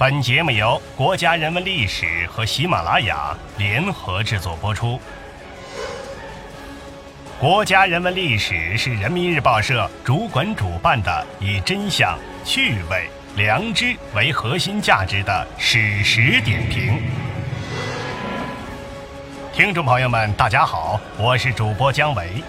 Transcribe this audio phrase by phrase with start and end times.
[0.00, 4.98] 本节目由国家人文历史和喜马拉雅联合制作播出。
[7.38, 17.02] 国家人文历史是人民日报社主管主办的以真相、趣味、良知为核心价值的史实点评。
[19.52, 22.42] 听众朋友们，大家好，我是主播姜维。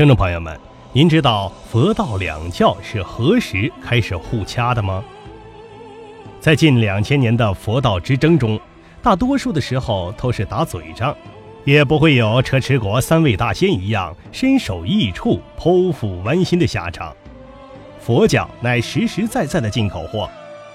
[0.00, 0.58] 听众朋友们，
[0.94, 5.04] 您知道佛道两教是何时开始互掐的吗？
[6.40, 8.58] 在近两千年的佛道之争中，
[9.02, 11.14] 大多数的时候都是打嘴仗，
[11.66, 17.14] 也不会有车迟国三位大仙一样身首异处、剖腹剜心的下场。
[18.00, 20.30] 佛教乃实实在在的进口货，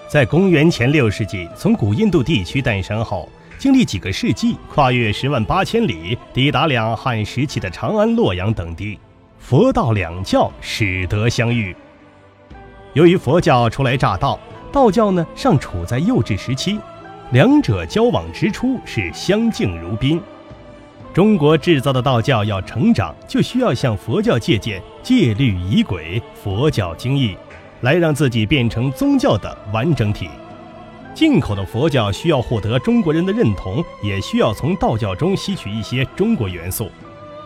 [0.08, 9.00] 在公元前六世纪从古印度地区诞生后，经历几个世纪，跨越十万八千里，抵达两汉时期的长安、洛阳等地。
[9.48, 11.76] 佛道两教始得相遇。
[12.94, 14.40] 由于佛教初来乍到，
[14.72, 16.80] 道教呢尚处在幼稚时期，
[17.30, 20.20] 两者交往之初是相敬如宾。
[21.14, 27.38] 中国制造的道教要成长，就需要向佛教借鉴戒律仪轨、佛教经义，
[27.82, 30.28] 来让自己变成宗教的完整体。
[31.14, 36.90] 进口的佛教需要获得中国人的认同，也需要从道教中吸取一些中国元素。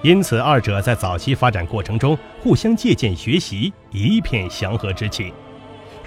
[0.02, 5.34] 因此，二者在早期发展过程中互相借鉴学习，一片祥和之气。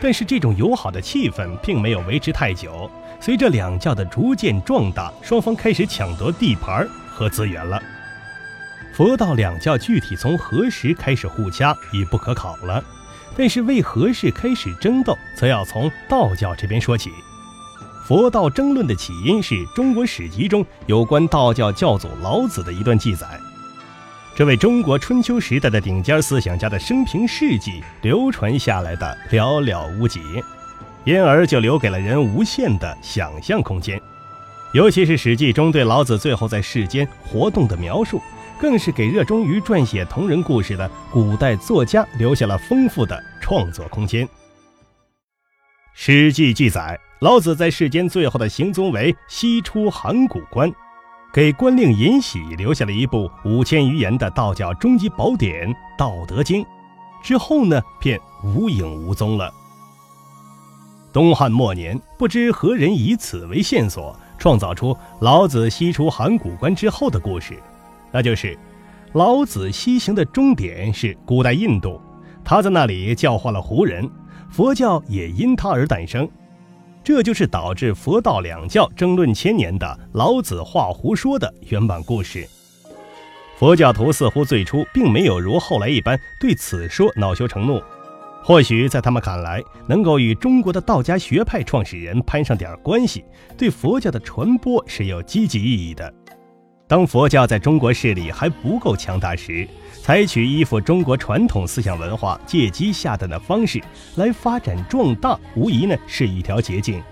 [0.00, 2.90] 但是，这种友好的气氛并没有维持太久。
[3.20, 7.80] 随着两教的逐渐壮大，双方开始抢夺地盘和资源了。
[8.94, 12.82] 佛道两教具体从何时开始互掐已不可考了，
[13.36, 17.10] 但是为何事开始争斗，则要从道教这边说起。
[18.04, 23.38] 佛道争论的起因是中国史籍中有关道教教祖老子的一段记载。
[24.34, 30.20] 这位中国春秋时代的顶尖思想家的生平事迹流传下来的寥寥无几，
[31.04, 34.00] 因而就留给了人无限的想象空间。
[34.72, 38.22] 尤其是《史记》中对老子最后在世间活动的描述，
[38.58, 44.26] 更是给热衷于撰写同人故事的古代作家留下了丰富的创作空间。
[45.92, 50.72] 《史记》记载，老子在世间最后的行踪为西出函谷关。
[51.32, 55.66] 给官令尹喜留下了一部五千余言的道教终极宝典
[55.96, 56.62] 《道德经》，
[57.22, 59.50] 之后呢，便无影无踪了。
[61.10, 67.58] 东汉末年，不知何人以此为线索，创造出老子西出函谷关之后的故事，
[68.10, 68.58] 那就是
[69.14, 71.98] 老子西行的终点是古代印度，
[72.44, 74.06] 他在那里教化了胡人，
[74.50, 76.28] 佛教也因他而诞生。
[77.04, 82.46] 这就是导致佛道两教争论千年的老子画胡说的原版故事。
[83.58, 87.82] 佛教徒似乎最初并没有如后来一般对此说恼羞成怒，
[88.42, 93.24] 或许在他们看来，能够与中国的道家学派创始人攀上点关系，
[93.56, 96.12] 对佛教的传播是有积极意义的。
[96.86, 99.66] 当佛教在中国势力还不够强大时，
[100.02, 103.80] 采取依附中国传统思想文化、借机下蛋的方式
[104.16, 107.02] 来发展壮大，无疑呢是一条捷径。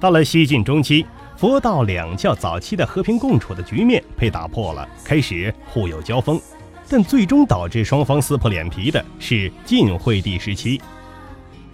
[0.00, 1.04] 到了西晋中期，
[1.36, 6.40] 佛道两教早期的和平共处的局面被打破了，开始互有交锋。
[6.88, 10.80] 但最终导致双方撕破脸皮的是晋惠帝时期。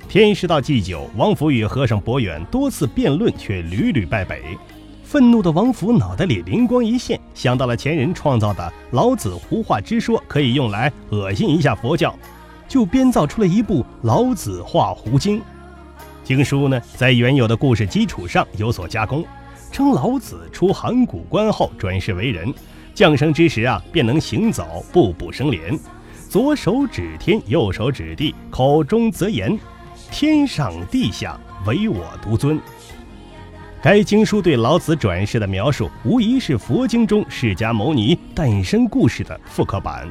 [0.08, 4.58] 天师道祭酒，王府与和尚伯远多次辩论，却屡屡败北。
[5.04, 12.12] 愤怒的王府脑袋里灵光一现，想到了前人创造的老子胡话之说可以用来恶心一下佛教，
[12.66, 15.38] 就编造出了一部《老子画胡经》。
[16.24, 19.24] 经书呢，在原有的故事基础上有所加工，
[19.70, 22.52] 称老子出函谷关后转世为人，
[22.94, 25.78] 降生之时啊，便能行走，步步生莲，
[26.28, 29.56] 左手指天，右手指地，口中则言
[30.10, 32.58] ：“天上地下，唯我独尊。”
[33.84, 40.08] 该经书对老子转世的描述，无疑是佛经中释迦牟尼诞生故事的复刻版。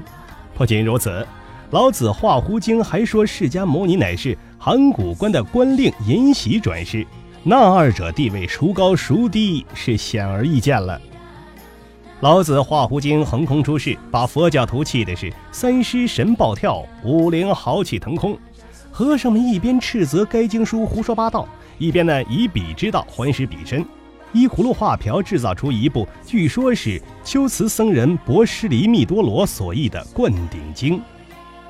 [0.54, 1.26] 不仅如此，
[1.72, 7.04] 老子画胡经还说释迦牟尼乃是函谷关的官令尹喜转世，
[7.42, 11.02] 那二者地位孰高孰低是显而易见了。
[12.20, 18.38] 老子画胡经横空出世，把佛教徒气的是三尸神暴跳，五灵豪气腾空。
[18.92, 21.48] 和尚们一边斥责该经书胡说八道。
[21.78, 23.86] 一边呢，以彼之道还施彼身，
[24.32, 30.98] 依葫芦画瓢制造出一部据说是修慈僧人博施离密多罗所译的《灌顶经》，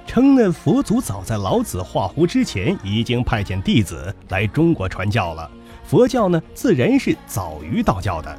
[0.06, 5.50] 称呢佛祖早在老子画胡之前已经派遣弟子来中国传教了，
[5.84, 8.38] 佛教呢自然是早于道教的。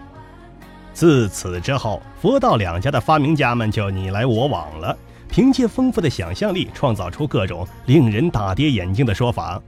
[0.93, 4.97] 自此之后，佛道两家的发明家们就你来我往了，
[5.29, 9.61] 凭借丰富的想象力，创造出各种令人大跌眼镜的说法。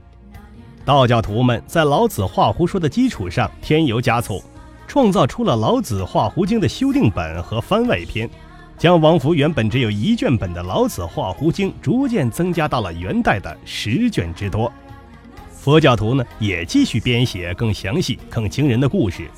[0.87, 4.41] 道教徒们在老子画胡说的基础上添油加醋，
[4.87, 8.29] 创造出了老子画胡经的修订本和番外篇，
[8.77, 14.71] 将王府原本只有一卷本的老子画胡经逐渐增加到了元代的十卷之多。
[15.51, 19.29] 佛教徒呢也继续编写更详细、更惊人的故事，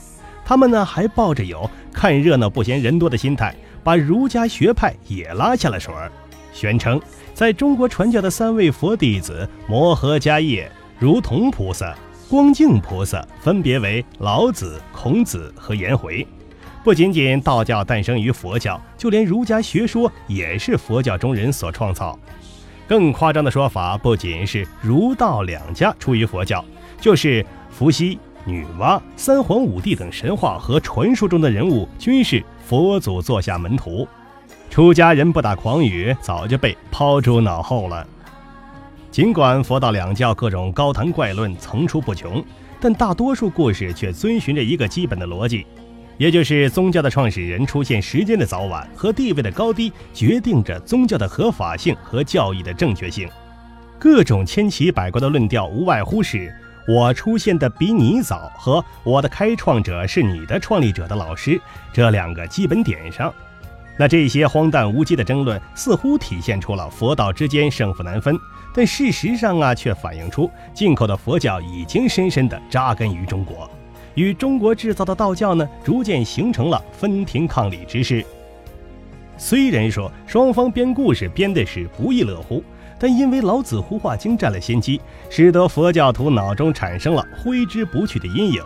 [0.45, 6.11] 他们呢还抱着有看热闹不嫌人多的心态，把儒家学派也拉下了水儿，
[6.53, 7.01] 宣称
[7.33, 10.71] 在中国传教的三位佛弟子摩诃迦叶。
[10.99, 11.95] 如同菩萨、
[12.29, 16.27] 光净菩萨分别为老子、孔子和颜回。
[16.83, 22.19] 不仅仅道教诞生于佛教，就连儒家学说也是佛教中人所创造。
[22.85, 26.63] 更夸张的说法，不仅是儒道两家出于佛教，
[26.99, 34.05] 就是伏羲、女娲、三皇五帝等神话和传说中的人物，均是佛祖座下门徒。
[34.69, 38.05] 出家人不打诳语，早就被抛诸脑后了。
[39.11, 42.43] 尽管佛道两教各种高谈怪论层出不穷，
[42.79, 45.65] 但大多数故事却遵循着一个基本的逻辑，
[46.17, 53.27] 也就是宗教的创始人出现时间的早晚和地位的高低，决定着宗教的合法性和教义的正确性。
[53.97, 56.53] 各种千奇百怪的论调，无外乎是
[56.87, 61.59] 我出现的比你早和我的开创者是你的创立者的老师
[61.91, 63.33] 这两个基本点上。
[63.99, 68.33] 那这些荒诞无稽的争论，似乎体现出了佛道之间胜负难分。
[68.73, 73.69] 但事实上啊，却反映出进口的佛教已经深深地扎根于中国，
[74.15, 78.25] 与中国制造的道教呢，逐渐形成了分庭抗礼之势。
[79.37, 82.63] 虽然说双方编故事编的是不亦乐乎，
[82.97, 88.63] 但因为老子胡化经占了先机，使得佛教徒脑中产生了挥之不去的阴影。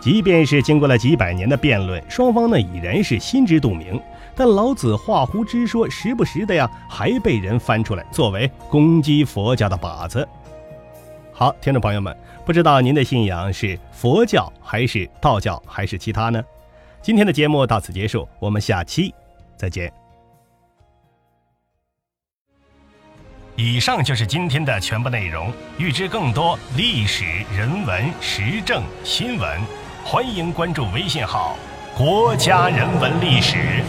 [0.00, 4.00] 即便是经过了几百年的辩论，双方呢已然是心知肚明。
[4.38, 10.28] 但老子画胡之说，时不时的呀，还被人翻出来作为攻击佛教的靶子。
[11.32, 16.44] 好，听众朋友们，不知道您的信仰是佛教还是道教还是其他呢？
[17.00, 19.14] 今天的节目到此结束，我们下期
[19.56, 19.90] 再见。
[23.54, 25.50] 以上就是今天的全部内容。
[25.78, 27.24] 欲知更多历史
[27.56, 29.60] 人文时政新闻，
[30.04, 31.56] 欢迎关注微信号
[31.96, 33.82] “国家人文历史”。